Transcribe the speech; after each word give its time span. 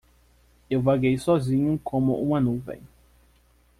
Eu 0.67 0.81
vaguei 0.81 1.15
sozinho 1.15 1.79
como 1.83 2.19
uma 2.19 2.41
nuvem. 2.41 2.81